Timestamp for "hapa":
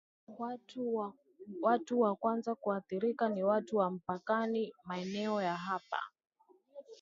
5.55-5.99